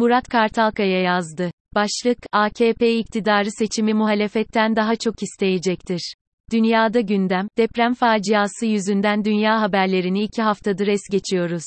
Murat 0.00 0.28
Kartalkaya 0.28 1.00
yazdı. 1.00 1.50
Başlık, 1.74 2.18
AKP 2.32 2.98
iktidarı 2.98 3.50
seçimi 3.50 3.94
muhalefetten 3.94 4.76
daha 4.76 4.96
çok 4.96 5.22
isteyecektir. 5.22 6.14
Dünyada 6.52 7.00
gündem, 7.00 7.48
deprem 7.58 7.94
faciası 7.94 8.66
yüzünden 8.66 9.24
dünya 9.24 9.60
haberlerini 9.60 10.22
iki 10.22 10.42
haftadır 10.42 10.86
es 10.86 11.00
geçiyoruz. 11.10 11.64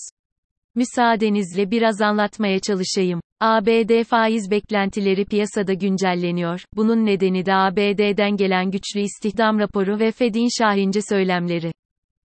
Müsaadenizle 0.75 1.71
biraz 1.71 2.01
anlatmaya 2.01 2.59
çalışayım. 2.59 3.21
ABD 3.41 4.03
faiz 4.03 4.51
beklentileri 4.51 5.25
piyasada 5.25 5.73
güncelleniyor. 5.73 6.61
Bunun 6.75 7.05
nedeni 7.05 7.45
de 7.45 7.53
ABD'den 7.53 8.37
gelen 8.37 8.71
güçlü 8.71 8.99
istihdam 8.99 9.59
raporu 9.59 9.99
ve 9.99 10.11
Fed'in 10.11 10.49
şahince 10.59 10.99
söylemleri. 11.09 11.71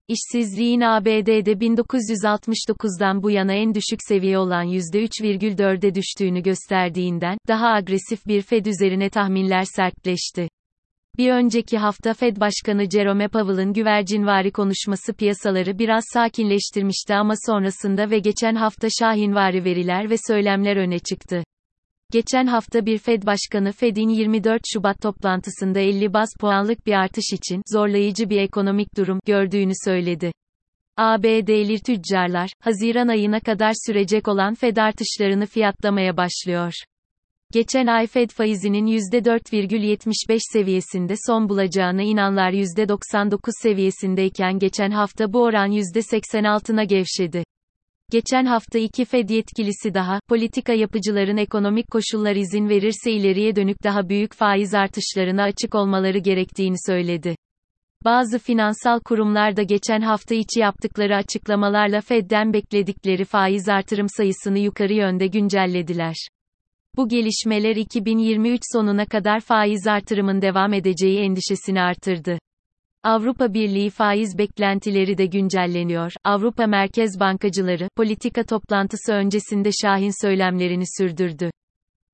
İşsizliğin 0.08 0.80
ABD'de 0.80 1.52
1969'dan 1.52 3.22
bu 3.22 3.30
yana 3.30 3.52
en 3.52 3.74
düşük 3.74 3.98
seviye 4.08 4.38
olan 4.38 4.66
%3,4'e 4.66 5.94
düştüğünü 5.94 6.42
gösterdiğinden, 6.42 7.38
daha 7.48 7.68
agresif 7.68 8.26
bir 8.26 8.42
Fed 8.42 8.66
üzerine 8.66 9.10
tahminler 9.10 9.64
sertleşti. 9.76 10.48
Bir 11.18 11.30
önceki 11.30 11.78
hafta 11.78 12.14
Fed 12.14 12.36
Başkanı 12.36 12.90
Jerome 12.90 13.28
Powell'ın 13.28 13.72
güvercinvari 13.72 14.52
konuşması 14.52 15.14
piyasaları 15.14 15.78
biraz 15.78 16.04
sakinleştirmişti 16.12 17.14
ama 17.14 17.34
sonrasında 17.46 18.10
ve 18.10 18.18
geçen 18.18 18.54
hafta 18.54 18.88
şahinvari 19.00 19.64
veriler 19.64 20.10
ve 20.10 20.16
söylemler 20.28 20.76
öne 20.76 20.98
çıktı. 20.98 21.44
Geçen 22.12 22.46
hafta 22.46 22.86
bir 22.86 22.98
Fed 22.98 23.22
Başkanı 23.22 23.72
Fed'in 23.72 24.08
24 24.08 24.62
Şubat 24.72 25.00
toplantısında 25.02 25.80
50 25.80 26.12
bas 26.12 26.28
puanlık 26.40 26.86
bir 26.86 26.92
artış 26.92 27.32
için 27.32 27.62
zorlayıcı 27.72 28.30
bir 28.30 28.40
ekonomik 28.40 28.96
durum 28.96 29.18
gördüğünü 29.26 29.72
söyledi. 29.84 30.32
ABD'li 30.96 31.80
tüccarlar, 31.82 32.50
Haziran 32.60 33.08
ayına 33.08 33.40
kadar 33.40 33.72
sürecek 33.86 34.28
olan 34.28 34.54
Fed 34.54 34.76
artışlarını 34.76 35.46
fiyatlamaya 35.46 36.16
başlıyor. 36.16 36.72
Geçen 37.52 37.86
ay 37.86 38.06
Fed 38.06 38.30
faizinin 38.30 38.86
%4,75 38.86 40.38
seviyesinde 40.52 41.14
son 41.26 41.48
bulacağına 41.48 42.02
inanlar 42.02 42.50
%99 42.50 43.38
seviyesindeyken 43.62 44.58
geçen 44.58 44.90
hafta 44.90 45.32
bu 45.32 45.42
oran 45.42 45.70
%86'na 45.70 46.84
gevşedi. 46.84 47.44
Geçen 48.14 48.44
hafta 48.44 48.78
iki 48.78 49.04
Fed 49.04 49.28
yetkilisi 49.28 49.94
daha, 49.94 50.20
politika 50.28 50.72
yapıcıların 50.72 51.36
ekonomik 51.36 51.90
koşullar 51.90 52.36
izin 52.36 52.68
verirse 52.68 53.12
ileriye 53.12 53.56
dönük 53.56 53.84
daha 53.84 54.08
büyük 54.08 54.34
faiz 54.34 54.74
artışlarına 54.74 55.42
açık 55.42 55.74
olmaları 55.74 56.18
gerektiğini 56.18 56.76
söyledi. 56.86 57.36
Bazı 58.04 58.38
finansal 58.38 59.00
kurumlar 59.00 59.56
da 59.56 59.62
geçen 59.62 60.00
hafta 60.00 60.34
içi 60.34 60.60
yaptıkları 60.60 61.16
açıklamalarla 61.16 62.00
Fed'den 62.00 62.52
bekledikleri 62.52 63.24
faiz 63.24 63.68
artırım 63.68 64.06
sayısını 64.08 64.58
yukarı 64.58 64.92
yönde 64.92 65.26
güncellediler. 65.26 66.16
Bu 66.96 67.08
gelişmeler 67.08 67.76
2023 67.76 68.60
sonuna 68.72 69.06
kadar 69.06 69.40
faiz 69.40 69.86
artırımın 69.86 70.42
devam 70.42 70.72
edeceği 70.72 71.18
endişesini 71.18 71.80
artırdı. 71.80 72.38
Avrupa 73.04 73.54
Birliği 73.54 73.90
faiz 73.90 74.38
beklentileri 74.38 75.18
de 75.18 75.26
güncelleniyor. 75.26 76.12
Avrupa 76.24 76.66
Merkez 76.66 77.20
Bankacıları, 77.20 77.88
politika 77.96 78.44
toplantısı 78.44 79.12
öncesinde 79.12 79.70
şahin 79.82 80.26
söylemlerini 80.26 80.84
sürdürdü. 80.98 81.50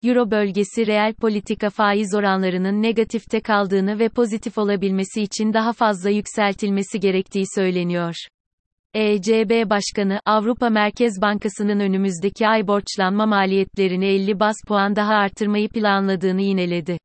Euro 0.02 0.30
bölgesi 0.30 0.86
reel 0.86 1.14
politika 1.14 1.70
faiz 1.70 2.14
oranlarının 2.14 2.82
negatifte 2.82 3.40
kaldığını 3.40 3.98
ve 3.98 4.08
pozitif 4.08 4.58
olabilmesi 4.58 5.22
için 5.22 5.52
daha 5.52 5.72
fazla 5.72 6.10
yükseltilmesi 6.10 7.00
gerektiği 7.00 7.44
söyleniyor. 7.54 8.14
ECB 8.94 9.70
Başkanı, 9.70 10.20
Avrupa 10.26 10.70
Merkez 10.70 11.22
Bankası'nın 11.22 11.80
önümüzdeki 11.80 12.48
ay 12.48 12.66
borçlanma 12.66 13.26
maliyetlerini 13.26 14.06
50 14.06 14.40
bas 14.40 14.56
puan 14.68 14.96
daha 14.96 15.14
artırmayı 15.14 15.68
planladığını 15.68 16.42
yineledi. 16.42 16.98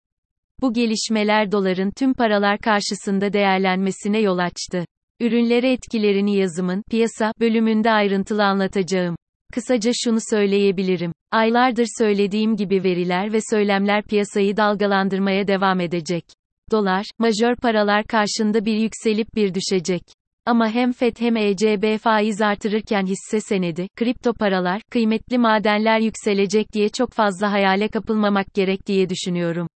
Bu 0.61 0.73
gelişmeler 0.73 1.51
doların 1.51 1.91
tüm 1.91 2.13
paralar 2.13 2.59
karşısında 2.59 3.33
değerlenmesine 3.33 4.19
yol 4.19 4.37
açtı. 4.37 4.85
Ürünlere 5.19 5.71
etkilerini 5.71 6.37
yazımın 6.37 6.83
piyasa 6.89 7.33
bölümünde 7.39 7.91
ayrıntılı 7.91 8.43
anlatacağım. 8.43 9.15
Kısaca 9.53 9.91
şunu 10.03 10.19
söyleyebilirim. 10.29 11.11
Aylardır 11.31 11.87
söylediğim 11.97 12.55
gibi 12.55 12.83
veriler 12.83 13.33
ve 13.33 13.39
söylemler 13.51 14.03
piyasayı 14.03 14.57
dalgalandırmaya 14.57 15.47
devam 15.47 15.79
edecek. 15.79 16.25
Dolar, 16.71 17.05
majör 17.19 17.55
paralar 17.55 18.03
karşında 18.03 18.65
bir 18.65 18.77
yükselip 18.77 19.35
bir 19.35 19.53
düşecek. 19.53 20.01
Ama 20.45 20.69
hem 20.69 20.91
FED 20.91 21.15
hem 21.19 21.37
ECB 21.37 21.97
faiz 21.97 22.41
artırırken 22.41 23.05
hisse 23.05 23.39
senedi, 23.39 23.87
kripto 23.95 24.33
paralar, 24.33 24.81
kıymetli 24.91 25.37
madenler 25.37 25.99
yükselecek 25.99 26.73
diye 26.73 26.89
çok 26.89 27.13
fazla 27.13 27.51
hayale 27.51 27.87
kapılmamak 27.87 28.53
gerek 28.53 28.87
diye 28.87 29.09
düşünüyorum. 29.09 29.67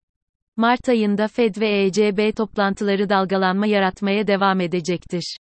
Mart 0.59 0.89
ayında 0.89 1.27
Fed 1.27 1.55
ve 1.61 1.83
ECB 1.83 2.35
toplantıları 2.35 3.09
dalgalanma 3.09 3.67
yaratmaya 3.67 4.27
devam 4.27 4.61
edecektir. 4.61 5.37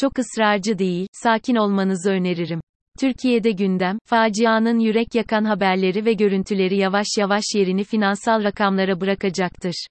Çok 0.00 0.18
ısrarcı 0.18 0.78
değil, 0.78 1.06
sakin 1.12 1.56
olmanızı 1.56 2.10
öneririm. 2.10 2.60
Türkiye'de 3.00 3.50
gündem, 3.50 3.98
facianın 4.04 4.78
yürek 4.78 5.14
yakan 5.14 5.44
haberleri 5.44 6.04
ve 6.04 6.12
görüntüleri 6.12 6.76
yavaş 6.76 7.06
yavaş 7.18 7.42
yerini 7.54 7.84
finansal 7.84 8.44
rakamlara 8.44 9.00
bırakacaktır. 9.00 9.86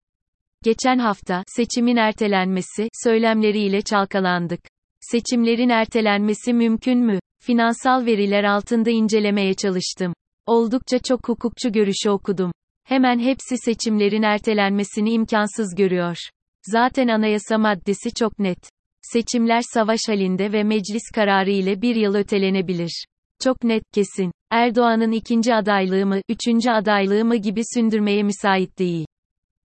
Geçen 0.63 0.97
hafta, 0.97 1.43
seçimin 1.47 1.95
ertelenmesi, 1.95 2.87
söylemleriyle 3.03 3.81
çalkalandık. 3.81 4.59
Seçimlerin 4.99 5.69
ertelenmesi 5.69 6.53
mümkün 6.53 6.99
mü? 6.99 7.19
Finansal 7.43 8.05
veriler 8.05 8.43
altında 8.43 8.89
incelemeye 8.89 9.53
çalıştım. 9.53 10.13
Oldukça 10.45 10.99
çok 10.99 11.27
hukukçu 11.29 11.71
görüşü 11.71 12.09
okudum. 12.09 12.51
Hemen 12.91 13.19
hepsi 13.19 13.57
seçimlerin 13.57 14.23
ertelenmesini 14.23 15.11
imkansız 15.11 15.75
görüyor. 15.75 16.17
Zaten 16.63 17.07
anayasa 17.07 17.57
maddesi 17.57 18.13
çok 18.13 18.39
net. 18.39 18.57
Seçimler 19.01 19.61
savaş 19.73 19.99
halinde 20.07 20.51
ve 20.51 20.63
meclis 20.63 21.03
kararı 21.15 21.51
ile 21.51 21.81
bir 21.81 21.95
yıl 21.95 22.15
ötelenebilir. 22.15 23.05
Çok 23.43 23.63
net 23.63 23.83
kesin. 23.93 24.31
Erdoğan'ın 24.49 25.11
ikinci 25.11 25.53
adaylığı 25.53 26.05
mı, 26.05 26.21
üçüncü 26.29 26.69
adaylığı 26.69 27.25
mı 27.25 27.35
gibi 27.35 27.61
sündürmeye 27.73 28.23
müsait 28.23 28.79
değil. 28.79 29.05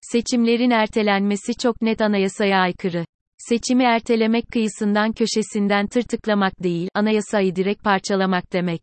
Seçimlerin 0.00 0.70
ertelenmesi 0.70 1.54
çok 1.54 1.82
net 1.82 2.00
anayasaya 2.00 2.58
aykırı. 2.58 3.04
Seçimi 3.38 3.84
ertelemek 3.84 4.44
kıyısından 4.52 5.12
köşesinden 5.12 5.86
tırtıklamak 5.86 6.62
değil, 6.62 6.88
anayasayı 6.94 7.56
direkt 7.56 7.84
parçalamak 7.84 8.52
demek. 8.52 8.82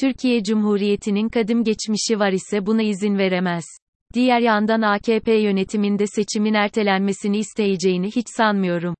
Türkiye 0.00 0.42
Cumhuriyeti'nin 0.42 1.28
kadim 1.28 1.64
geçmişi 1.64 2.18
var 2.18 2.32
ise 2.32 2.66
buna 2.66 2.82
izin 2.82 3.18
veremez. 3.18 3.64
Diğer 4.14 4.40
yandan 4.40 4.82
AKP 4.82 5.32
yönetiminde 5.34 6.06
seçimin 6.06 6.54
ertelenmesini 6.54 7.38
isteyeceğini 7.38 8.06
hiç 8.06 8.26
sanmıyorum. 8.36 8.94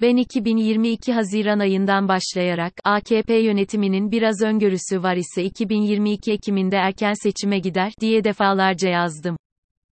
Ben 0.00 0.16
2022 0.16 1.12
Haziran 1.12 1.58
ayından 1.58 2.08
başlayarak 2.08 2.72
AKP 2.84 3.34
yönetiminin 3.34 4.10
biraz 4.10 4.42
öngörüsü 4.42 5.02
var 5.02 5.16
ise 5.16 5.44
2022 5.44 6.32
Ekim'inde 6.32 6.76
erken 6.76 7.14
seçime 7.22 7.58
gider 7.58 7.92
diye 8.00 8.24
defalarca 8.24 8.88
yazdım. 8.88 9.36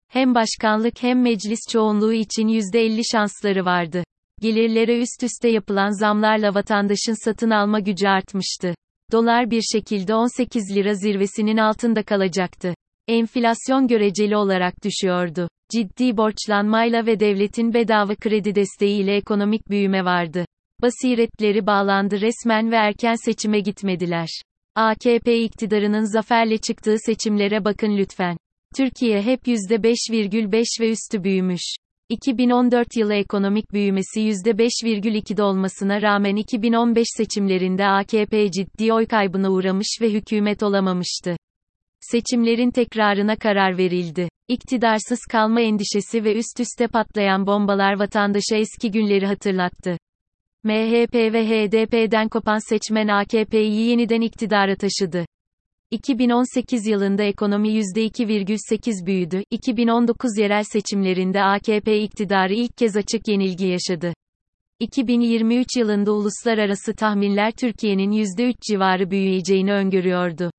Hem 0.08 0.36
başkanlık 0.36 1.04
hem 1.04 1.22
meclis 1.22 1.60
çoğunluğu 1.72 2.14
için 2.14 2.48
%50 2.48 3.02
şansları 3.12 3.66
vardı. 3.66 4.04
Gelirlere 4.42 5.00
üst 5.00 5.24
üste 5.24 5.50
yapılan 5.50 6.00
zamlarla 6.00 6.56
vatandaşın 6.56 7.26
satın 7.26 7.50
alma 7.50 7.80
gücü 7.80 8.08
artmıştı. 8.08 8.76
Dolar 9.12 9.52
bir 9.52 9.62
şekilde 9.62 10.16
18 10.16 10.76
lira 10.76 10.94
zirvesinin 10.94 11.58
altında 11.58 12.04
kalacaktı. 12.04 12.74
Enflasyon 13.08 13.88
göreceli 13.88 14.38
olarak 14.38 14.84
düşüyordu. 14.84 15.48
Ciddi 15.72 16.18
borçlanmayla 16.18 17.06
ve 17.06 17.20
devletin 17.20 17.74
bedava 17.74 18.16
kredi 18.16 18.56
desteğiyle 18.56 19.16
ekonomik 19.16 19.70
büyüme 19.70 20.06
vardı. 20.06 20.46
Basiretleri 20.82 21.66
bağlandı 21.68 22.22
resmen 22.22 22.72
ve 22.72 22.76
erken 22.76 23.16
seçime 23.26 23.60
gitmediler. 23.60 24.28
AKP 24.76 25.44
iktidarının 25.44 26.14
zaferle 26.14 26.58
çıktığı 26.58 26.96
seçimlere 27.06 27.66
bakın 27.66 27.98
lütfen. 27.98 28.38
Türkiye 28.78 29.22
hep 29.22 29.48
%5,5 29.48 30.82
ve 30.82 30.92
üstü 30.92 31.24
büyümüş. 31.24 31.76
2014 32.10 32.88
yılı 32.96 33.14
ekonomik 33.14 33.74
büyümesi 33.74 34.20
%5,2'de 34.22 35.44
olmasına 35.44 36.02
rağmen 36.02 36.36
2015 36.36 37.08
seçimlerinde 37.18 37.88
AKP 37.88 38.52
ciddi 38.52 38.94
oy 38.94 39.06
kaybına 39.06 39.52
uğramış 39.52 39.88
ve 40.02 40.14
hükümet 40.14 40.64
olamamıştı. 40.64 41.36
Seçimlerin 42.00 42.72
tekrarına 42.72 43.36
karar 43.36 43.78
verildi. 43.78 44.30
İktidarsız 44.48 45.20
kalma 45.32 45.62
endişesi 45.62 46.24
ve 46.24 46.36
üst 46.36 46.60
üste 46.60 46.88
patlayan 46.88 47.48
bombalar 47.48 48.00
vatandaşa 48.00 48.56
eski 48.56 48.92
günleri 48.92 49.26
hatırlattı. 49.26 49.98
MHP 50.64 51.16
ve 51.16 51.48
HDP'den 51.48 52.30
kopan 52.30 52.70
seçmen 52.70 53.08
AKP'yi 53.08 53.90
yeniden 53.90 54.22
iktidara 54.22 54.76
taşıdı. 54.76 55.26
2018 55.94 56.88
yılında 56.88 57.24
ekonomi 57.24 57.70
%2,8 57.70 59.06
büyüdü. 59.06 59.44
2019 59.52 60.38
yerel 60.38 60.64
seçimlerinde 60.64 61.44
AKP 61.44 62.02
iktidarı 62.02 62.54
ilk 62.54 62.78
kez 62.78 62.98
açık 62.98 63.28
yenilgi 63.28 63.66
yaşadı. 63.66 64.14
2023 64.80 65.68
yılında 65.78 66.12
uluslararası 66.14 66.94
tahminler 66.94 67.52
Türkiye'nin 67.52 68.12
%3 68.12 68.54
civarı 68.70 69.12
büyüyeceğini 69.12 69.74
öngörüyordu. 69.74 70.52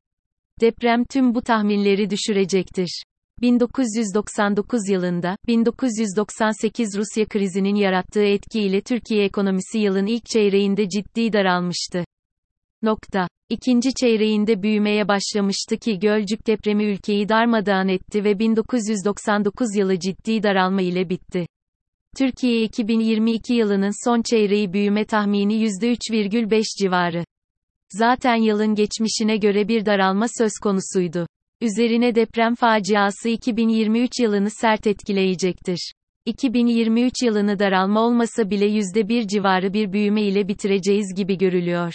Deprem 0.61 1.05
tüm 1.05 1.35
bu 1.35 1.43
tahminleri 1.43 2.11
düşürecektir. 2.11 3.03
1999 3.41 4.89
yılında, 4.89 5.37
1998 5.47 6.97
Rusya 6.97 7.27
krizinin 7.27 7.75
yarattığı 7.75 8.25
etkiyle 8.25 8.81
Türkiye 8.81 9.25
ekonomisi 9.25 9.79
yılın 9.79 10.07
ilk 10.07 10.27
çeyreğinde 10.27 10.89
ciddi 10.89 11.33
daralmıştı. 11.33 12.05
Nokta. 12.85 13.29
İkinci 13.49 13.95
çeyreğinde 13.95 14.63
büyümeye 14.63 15.09
başlamıştı 15.09 15.77
ki 15.77 15.99
Gölcük 15.99 16.47
depremi 16.47 16.85
ülkeyi 16.85 17.29
darmadağın 17.29 17.89
etti 17.89 18.25
ve 18.25 18.39
1999 18.39 19.77
yılı 19.77 19.99
ciddi 19.99 20.43
daralma 20.43 20.83
ile 20.83 21.09
bitti. 21.09 21.47
Türkiye 22.19 22.63
2022 22.63 23.55
yılının 23.55 24.05
son 24.05 24.23
çeyreği 24.23 24.73
büyüme 24.73 25.05
tahmini 25.05 25.55
%3,5 25.55 26.65
civarı. 26.83 27.25
Zaten 27.91 28.37
yılın 28.37 28.75
geçmişine 28.75 29.37
göre 29.37 29.69
bir 29.69 29.87
daralma 29.87 30.27
söz 30.39 30.53
konusuydu. 30.63 31.27
Üzerine 31.61 32.15
deprem 32.15 32.55
faciası 32.55 33.29
2023 33.29 34.11
yılını 34.21 34.51
sert 34.51 34.87
etkileyecektir. 34.87 35.93
2023 36.27 37.13
yılını 37.23 37.59
daralma 37.59 38.01
olmasa 38.01 38.51
bile 38.51 38.67
%1 38.67 39.29
civarı 39.29 39.73
bir 39.73 39.93
büyüme 39.93 40.23
ile 40.23 40.49
bitireceğiz 40.49 41.15
gibi 41.17 41.39
görülüyor. 41.39 41.93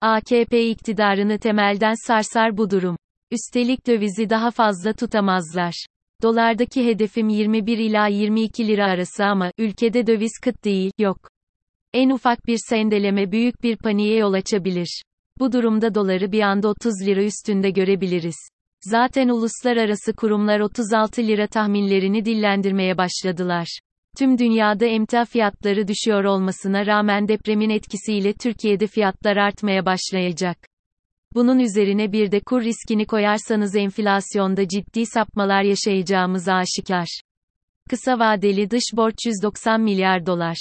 AKP 0.00 0.68
iktidarını 0.68 1.38
temelden 1.38 2.06
sarsar 2.06 2.56
bu 2.56 2.70
durum. 2.70 2.96
Üstelik 3.30 3.86
dövizi 3.86 4.30
daha 4.30 4.50
fazla 4.50 4.92
tutamazlar. 4.92 5.86
Dolardaki 6.22 6.86
hedefim 6.86 7.28
21 7.28 7.78
ila 7.78 8.06
22 8.06 8.68
lira 8.68 8.86
arası 8.86 9.24
ama 9.24 9.52
ülkede 9.58 10.06
döviz 10.06 10.32
kıt 10.42 10.64
değil, 10.64 10.92
yok. 10.98 11.30
En 11.92 12.10
ufak 12.10 12.46
bir 12.46 12.58
sendeleme 12.68 13.32
büyük 13.32 13.62
bir 13.62 13.76
paniğe 13.76 14.16
yol 14.16 14.32
açabilir. 14.32 15.02
Bu 15.38 15.52
durumda 15.52 15.94
doları 15.94 16.32
bir 16.32 16.40
anda 16.40 16.68
30 16.68 17.06
lira 17.06 17.22
üstünde 17.24 17.70
görebiliriz. 17.70 18.36
Zaten 18.80 19.28
uluslararası 19.28 20.12
kurumlar 20.16 20.60
36 20.60 21.22
lira 21.22 21.46
tahminlerini 21.46 22.24
dillendirmeye 22.24 22.98
başladılar. 22.98 23.78
Tüm 24.18 24.38
dünyada 24.38 24.86
emtia 24.86 25.24
fiyatları 25.24 25.88
düşüyor 25.88 26.24
olmasına 26.24 26.86
rağmen 26.86 27.28
depremin 27.28 27.70
etkisiyle 27.70 28.32
Türkiye'de 28.32 28.86
fiyatlar 28.86 29.36
artmaya 29.36 29.86
başlayacak. 29.86 30.58
Bunun 31.34 31.58
üzerine 31.58 32.12
bir 32.12 32.30
de 32.30 32.40
kur 32.40 32.62
riskini 32.62 33.06
koyarsanız 33.06 33.76
enflasyonda 33.76 34.68
ciddi 34.68 35.06
sapmalar 35.06 35.62
yaşayacağımız 35.62 36.48
aşikar. 36.48 37.20
Kısa 37.90 38.18
vadeli 38.18 38.70
dış 38.70 38.84
borç 38.94 39.16
190 39.26 39.80
milyar 39.80 40.26
dolar. 40.26 40.56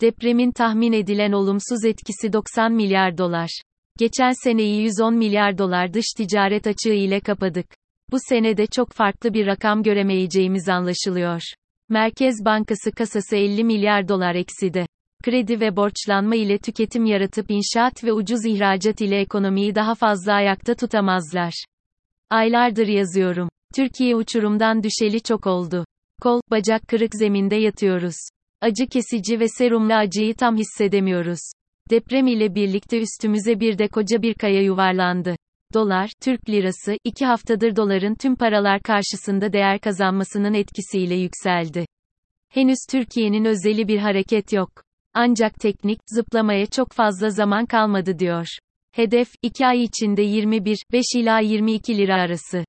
Depremin 0.00 0.52
tahmin 0.52 0.92
edilen 0.92 1.32
olumsuz 1.32 1.84
etkisi 1.84 2.32
90 2.32 2.72
milyar 2.72 3.18
dolar. 3.18 3.62
Geçen 3.98 4.32
seneyi 4.44 4.82
110 4.82 5.14
milyar 5.14 5.58
dolar 5.58 5.94
dış 5.94 6.06
ticaret 6.16 6.66
açığı 6.66 6.94
ile 6.94 7.20
kapadık. 7.20 7.66
Bu 8.10 8.16
senede 8.28 8.66
çok 8.66 8.92
farklı 8.92 9.34
bir 9.34 9.46
rakam 9.46 9.82
göremeyeceğimiz 9.82 10.68
anlaşılıyor. 10.68 11.42
Merkez 11.90 12.44
Bankası 12.44 12.92
kasası 12.92 13.36
50 13.36 13.64
milyar 13.64 14.08
dolar 14.08 14.34
ekside. 14.34 14.86
Kredi 15.24 15.60
ve 15.60 15.76
borçlanma 15.76 16.36
ile 16.36 16.58
tüketim 16.58 17.04
yaratıp 17.04 17.50
inşaat 17.50 18.04
ve 18.04 18.12
ucuz 18.12 18.46
ihracat 18.46 19.00
ile 19.00 19.20
ekonomiyi 19.20 19.74
daha 19.74 19.94
fazla 19.94 20.32
ayakta 20.32 20.74
tutamazlar. 20.74 21.64
Aylardır 22.30 22.86
yazıyorum. 22.86 23.48
Türkiye 23.74 24.16
uçurumdan 24.16 24.82
düşeli 24.82 25.20
çok 25.20 25.46
oldu. 25.46 25.84
Kol, 26.22 26.40
bacak 26.50 26.88
kırık 26.88 27.14
zeminde 27.14 27.56
yatıyoruz. 27.56 28.16
Acı 28.60 28.86
kesici 28.86 29.40
ve 29.40 29.48
serumlu 29.48 29.94
acıyı 29.94 30.34
tam 30.34 30.56
hissedemiyoruz. 30.56 31.40
Deprem 31.90 32.26
ile 32.26 32.54
birlikte 32.54 33.00
üstümüze 33.00 33.60
bir 33.60 33.78
de 33.78 33.88
koca 33.88 34.22
bir 34.22 34.34
kaya 34.34 34.62
yuvarlandı. 34.62 35.36
Dolar, 35.74 36.10
Türk 36.22 36.50
lirası, 36.50 36.96
iki 37.04 37.26
haftadır 37.26 37.76
doların 37.76 38.14
tüm 38.14 38.36
paralar 38.36 38.82
karşısında 38.82 39.52
değer 39.52 39.80
kazanmasının 39.80 40.54
etkisiyle 40.54 41.14
yükseldi. 41.14 41.86
Henüz 42.48 42.78
Türkiye'nin 42.90 43.44
özeli 43.44 43.88
bir 43.88 43.98
hareket 43.98 44.52
yok. 44.52 44.70
Ancak 45.14 45.54
teknik, 45.54 45.98
zıplamaya 46.14 46.66
çok 46.66 46.92
fazla 46.92 47.30
zaman 47.30 47.66
kalmadı 47.66 48.18
diyor. 48.18 48.46
Hedef, 48.92 49.28
2 49.42 49.66
ay 49.66 49.82
içinde 49.82 50.22
21, 50.22 50.78
5 50.92 51.04
ila 51.16 51.40
22 51.40 51.98
lira 51.98 52.14
arası. 52.14 52.64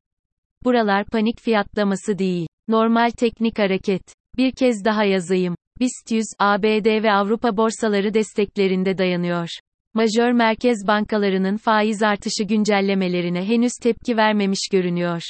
Buralar 0.63 1.05
panik 1.05 1.39
fiyatlaması 1.39 2.17
değil. 2.17 2.47
Normal 2.67 3.09
teknik 3.09 3.59
hareket. 3.59 4.03
Bir 4.37 4.51
kez 4.51 4.85
daha 4.85 5.03
yazayım. 5.03 5.55
BIST 5.79 6.11
100, 6.11 6.25
ABD 6.39 7.03
ve 7.03 7.11
Avrupa 7.11 7.57
borsaları 7.57 8.13
desteklerinde 8.13 8.97
dayanıyor. 8.97 9.49
Majör 9.93 10.31
merkez 10.31 10.87
bankalarının 10.87 11.57
faiz 11.57 12.03
artışı 12.03 12.43
güncellemelerine 12.43 13.47
henüz 13.47 13.71
tepki 13.81 14.17
vermemiş 14.17 14.69
görünüyor. 14.71 15.21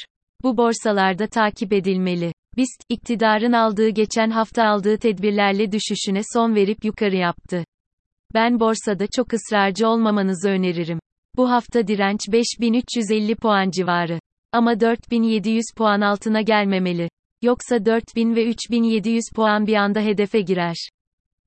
Bu 0.43 0.57
borsalarda 0.57 1.27
takip 1.27 1.73
edilmeli. 1.73 2.33
BIST, 2.57 2.83
iktidarın 2.89 3.53
aldığı 3.53 3.89
geçen 3.89 4.29
hafta 4.29 4.63
aldığı 4.63 4.97
tedbirlerle 4.97 5.71
düşüşüne 5.71 6.21
son 6.33 6.55
verip 6.55 6.85
yukarı 6.85 7.15
yaptı. 7.15 7.63
Ben 8.33 8.59
borsada 8.59 9.05
çok 9.15 9.33
ısrarcı 9.33 9.87
olmamanızı 9.87 10.49
öneririm. 10.49 10.99
Bu 11.35 11.51
hafta 11.51 11.87
direnç 11.87 12.19
5350 12.31 13.35
puan 13.35 13.69
civarı. 13.69 14.19
Ama 14.51 14.79
4700 14.79 15.65
puan 15.77 16.01
altına 16.01 16.41
gelmemeli. 16.41 17.09
Yoksa 17.41 17.85
4000 17.85 18.35
ve 18.35 18.45
3700 18.45 19.23
puan 19.35 19.67
bir 19.67 19.75
anda 19.75 19.99
hedefe 20.01 20.41
girer. 20.41 20.89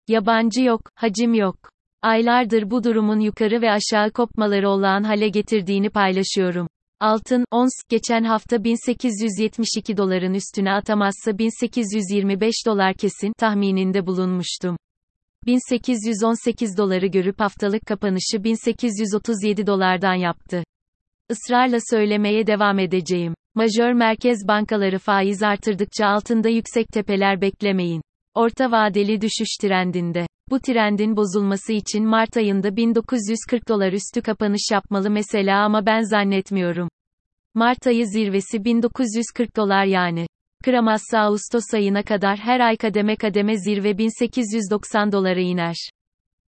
Yabancı 0.09 0.63
yok, 0.63 0.81
hacim 0.95 1.35
yok. 1.35 1.74
Aylardır 2.05 2.71
bu 2.71 2.85
durumun 2.85 3.21
yukarı 3.21 3.63
ve 3.63 3.71
aşağı 3.71 4.11
kopmaları 4.11 4.69
olağan 4.69 5.03
hale 5.03 5.29
getirdiğini 5.29 5.91
paylaşıyorum. 5.91 6.67
Altın, 7.01 7.45
ons, 7.51 7.71
geçen 7.89 8.25
hafta 8.25 8.65
1872 8.65 9.97
doların 9.97 10.35
üstüne 10.35 10.73
atamazsa 10.73 11.39
1825 11.39 12.55
dolar 12.67 12.95
kesin 12.95 13.33
tahmininde 13.39 14.07
bulunmuştum. 14.07 14.77
1818 15.47 16.79
doları 16.79 17.07
görüp 17.07 17.41
haftalık 17.41 17.87
kapanışı 17.87 18.45
1837 18.45 19.67
dolardan 19.67 20.15
yaptı. 20.15 20.65
Israrla 21.31 21.79
söylemeye 21.91 22.47
devam 22.47 22.79
edeceğim. 22.79 23.35
Majör 23.55 23.93
merkez 23.93 24.49
bankaları 24.49 24.99
faiz 24.99 25.43
artırdıkça 25.43 26.07
altında 26.07 26.49
yüksek 26.49 26.89
tepeler 26.89 27.41
beklemeyin. 27.41 28.03
Orta 28.35 28.71
vadeli 28.71 29.21
düşüş 29.21 29.57
trendinde. 29.61 30.27
Bu 30.55 30.61
trendin 30.61 31.17
bozulması 31.17 31.73
için 31.73 32.07
Mart 32.07 32.37
ayında 32.37 32.77
1940 32.77 33.69
dolar 33.69 33.93
üstü 33.93 34.23
kapanış 34.23 34.63
yapmalı 34.73 35.11
mesela 35.11 35.65
ama 35.65 35.87
ben 35.87 36.01
zannetmiyorum. 36.01 36.89
Mart 37.55 37.87
ayı 37.87 38.07
zirvesi 38.07 38.65
1940 38.65 39.57
dolar 39.57 39.85
yani. 39.85 40.27
Kıramazsa 40.65 41.19
Ağustos 41.19 41.75
ayına 41.75 42.03
kadar 42.03 42.39
her 42.39 42.61
ay 42.61 42.77
kademe 42.77 43.17
kademe 43.17 43.59
zirve 43.59 43.99
1890 43.99 45.13
dolara 45.13 45.41
iner. 45.41 45.77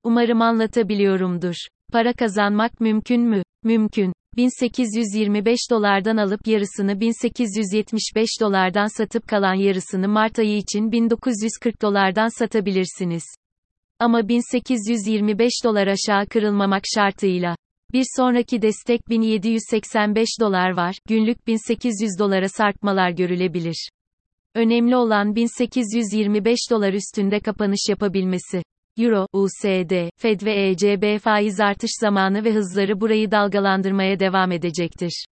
Umarım 0.04 0.42
anlatabiliyorumdur. 0.42 1.56
Para 1.92 2.14
kazanmak 2.14 2.80
mümkün 2.80 3.22
mü? 3.22 3.44
Mümkün. 3.64 4.14
1825 4.38 5.60
dolardan 5.72 6.18
alıp 6.18 6.48
yarısını 6.48 7.00
1875 7.00 8.30
dolardan 8.42 8.98
satıp 8.98 9.28
kalan 9.28 9.56
yarısını 9.56 10.08
Mart 10.08 10.40
ayı 10.40 10.58
için 10.58 10.92
1940 10.92 11.82
dolardan 11.82 12.40
satabilirsiniz. 12.40 13.24
Ama 14.00 14.28
1825 14.28 15.52
dolar 15.64 15.88
aşağı 15.88 16.26
kırılmamak 16.26 16.84
şartıyla. 16.96 17.56
Bir 17.94 18.06
sonraki 18.18 18.62
destek 18.62 19.10
1785 19.10 20.28
dolar 20.40 20.70
var, 20.70 20.96
günlük 21.08 21.48
1800 21.48 22.20
dolara 22.20 22.50
sarkmalar 22.50 23.10
görülebilir. 23.10 23.90
Önemli 24.56 24.96
olan 24.96 25.36
1825 25.36 26.60
dolar 26.72 26.94
üstünde 26.94 27.40
kapanış 27.40 27.90
yapabilmesi. 27.90 28.64
Euro, 28.98 29.28
USD, 29.34 30.10
Fed 30.18 30.42
ve 30.42 30.68
ECB 30.68 31.20
faiz 31.20 31.60
artış 31.60 31.92
zamanı 32.02 32.44
ve 32.44 32.54
hızları 32.54 33.02
burayı 33.02 33.32
dalgalandırmaya 33.32 34.20
devam 34.20 34.52
edecektir. 34.52 35.26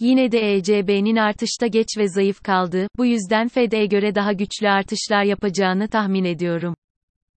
Yine 0.00 0.32
de 0.32 0.54
ECB'nin 0.54 1.16
artışta 1.16 1.66
geç 1.66 1.88
ve 1.98 2.08
zayıf 2.08 2.42
kaldığı, 2.42 2.86
bu 2.98 3.06
yüzden 3.06 3.48
Fed'e 3.48 3.86
göre 3.86 4.14
daha 4.14 4.32
güçlü 4.32 4.68
artışlar 4.68 5.22
yapacağını 5.22 5.88
tahmin 5.88 6.24
ediyorum. 6.24 6.74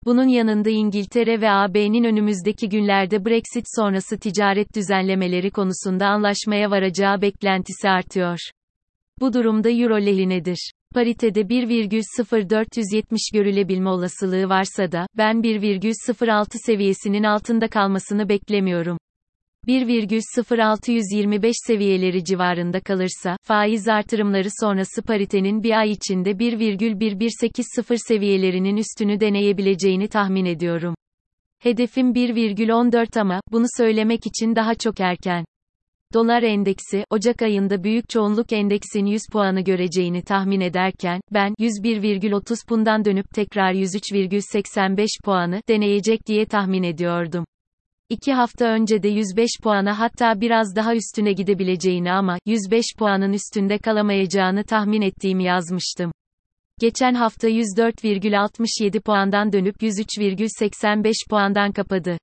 Bunun 0.04 0.28
yanında 0.28 0.70
İngiltere 0.70 1.40
ve 1.40 1.50
AB'nin 1.50 2.04
önümüzdeki 2.04 2.68
günlerde 2.68 3.24
Brexit 3.24 3.64
sonrası 3.76 4.18
ticaret 4.18 4.74
düzenlemeleri 4.76 5.50
konusunda 5.50 6.06
anlaşmaya 6.06 6.70
varacağı 6.70 7.22
beklentisi 7.22 7.88
artıyor. 7.88 8.38
Bu 9.20 9.32
durumda 9.32 9.70
euro 9.70 10.00
lehinedir. 10.00 10.72
Paritede 10.94 11.40
1,0470 11.40 13.18
görülebilme 13.32 13.88
olasılığı 13.88 14.48
varsa 14.48 14.92
da, 14.92 15.06
ben 15.16 15.36
1,06 15.36 16.46
seviyesinin 16.66 17.22
altında 17.22 17.68
kalmasını 17.68 18.28
beklemiyorum. 18.28 18.98
1,0625 19.68 21.52
seviyeleri 21.66 22.24
civarında 22.24 22.80
kalırsa, 22.80 23.36
faiz 23.42 23.88
artırımları 23.88 24.48
sonrası 24.60 25.02
paritenin 25.02 25.62
bir 25.62 25.78
ay 25.78 25.90
içinde 25.90 26.30
1,1180 26.30 28.08
seviyelerinin 28.08 28.76
üstünü 28.76 29.20
deneyebileceğini 29.20 30.08
tahmin 30.08 30.44
ediyorum. 30.44 30.94
Hedefim 31.58 32.12
1,14 32.12 33.20
ama, 33.20 33.40
bunu 33.52 33.66
söylemek 33.76 34.26
için 34.26 34.56
daha 34.56 34.74
çok 34.74 35.00
erken. 35.00 35.44
Dolar 36.14 36.42
endeksi, 36.42 37.04
Ocak 37.10 37.42
ayında 37.42 37.84
büyük 37.84 38.08
çoğunluk 38.08 38.52
endeksin 38.52 39.06
100 39.06 39.22
puanı 39.32 39.60
göreceğini 39.60 40.22
tahmin 40.22 40.60
ederken, 40.60 41.20
ben, 41.32 41.54
101,30 41.58 42.66
pundan 42.68 43.04
dönüp 43.04 43.26
tekrar 43.34 43.72
103,85 43.72 45.06
puanı, 45.24 45.60
deneyecek 45.68 46.26
diye 46.26 46.46
tahmin 46.46 46.82
ediyordum. 46.82 47.44
İki 48.08 48.32
hafta 48.32 48.64
önce 48.64 49.02
de 49.02 49.08
105 49.08 49.50
puana 49.62 49.98
hatta 49.98 50.40
biraz 50.40 50.76
daha 50.76 50.94
üstüne 50.94 51.32
gidebileceğini 51.32 52.12
ama, 52.12 52.38
105 52.46 52.84
puanın 52.98 53.32
üstünde 53.32 53.78
kalamayacağını 53.78 54.64
tahmin 54.64 55.02
ettiğimi 55.02 55.44
yazmıştım. 55.44 56.12
Geçen 56.80 57.14
hafta 57.14 57.48
104,67 57.48 59.00
puandan 59.00 59.52
dönüp 59.52 59.82
103,85 59.82 61.12
puandan 61.30 61.72
kapadı. 61.72 62.18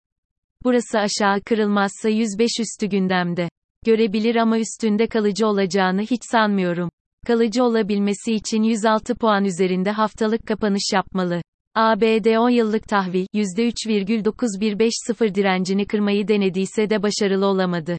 Burası 0.63 0.99
aşağı 0.99 1.41
kırılmazsa 1.41 2.09
105 2.09 2.49
üstü 2.59 2.87
gündemde. 2.87 3.49
Görebilir 3.85 4.35
ama 4.35 4.59
üstünde 4.59 5.07
kalıcı 5.07 5.47
olacağını 5.47 6.01
hiç 6.01 6.21
sanmıyorum. 6.31 6.89
Kalıcı 7.27 7.63
olabilmesi 7.63 8.33
için 8.33 8.63
106 8.63 9.15
puan 9.15 9.45
üzerinde 9.45 9.91
haftalık 9.91 10.47
kapanış 10.47 10.93
yapmalı. 10.93 11.41
ABD 11.75 12.37
10 12.37 12.49
yıllık 12.49 12.87
tahvil, 12.87 13.25
%3,9150 13.33 15.35
direncini 15.35 15.85
kırmayı 15.85 16.27
denediyse 16.27 16.89
de 16.89 17.03
başarılı 17.03 17.45
olamadı. 17.45 17.97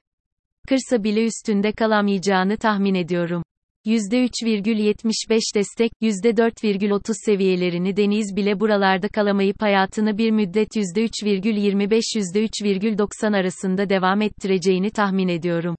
Kırsa 0.69 1.05
bile 1.05 1.27
üstünde 1.27 1.73
kalamayacağını 1.73 2.57
tahmin 2.57 2.95
ediyorum. 2.95 3.43
%3,75 3.87 5.41
destek, 5.55 5.93
%4,30 6.03 7.15
seviyelerini 7.27 7.97
deniz 7.97 8.37
bile 8.37 8.61
buralarda 8.61 9.09
kalamayıp 9.09 9.63
hayatını 9.63 10.19
bir 10.19 10.31
müddet 10.31 10.77
%3,25-%3,90 10.77 13.37
arasında 13.37 13.89
devam 13.89 14.23
ettireceğini 14.23 14.91
tahmin 14.91 15.29
ediyorum. 15.29 15.77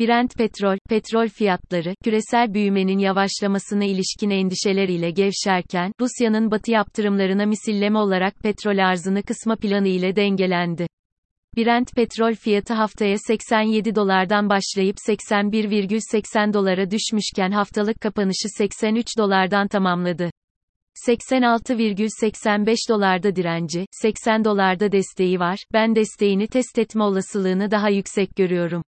Brent 0.00 0.38
petrol, 0.38 0.78
petrol 0.88 1.28
fiyatları, 1.28 1.94
küresel 2.04 2.54
büyümenin 2.54 2.98
yavaşlamasına 2.98 3.84
ilişkin 3.84 4.30
endişeler 4.30 4.88
ile 4.88 5.10
gevşerken, 5.10 5.92
Rusya'nın 6.00 6.50
batı 6.50 6.70
yaptırımlarına 6.70 7.46
misilleme 7.46 7.98
olarak 7.98 8.34
petrol 8.38 8.78
arzını 8.78 9.22
kısma 9.22 9.56
planı 9.56 9.88
ile 9.88 10.16
dengelendi. 10.16 10.86
Brent 11.56 11.94
petrol 11.96 12.34
fiyatı 12.34 12.74
haftaya 12.74 13.16
87 13.18 13.94
dolardan 13.94 14.48
başlayıp 14.48 14.96
81,80 15.08 16.52
dolara 16.52 16.90
düşmüşken 16.90 17.50
haftalık 17.50 18.00
kapanışı 18.00 18.48
83 18.58 19.06
dolardan 19.18 19.68
tamamladı. 19.68 20.30
86,85 21.08 22.76
dolarda 22.88 23.36
direnci, 23.36 23.86
80 23.90 24.44
dolarda 24.44 24.92
desteği 24.92 25.40
var. 25.40 25.58
Ben 25.72 25.94
desteğini 25.94 26.46
test 26.46 26.78
etme 26.78 27.02
olasılığını 27.02 27.70
daha 27.70 27.88
yüksek 27.88 28.36
görüyorum. 28.36 28.82